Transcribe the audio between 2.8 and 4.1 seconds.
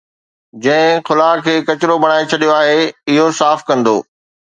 اهو صاف ڪندو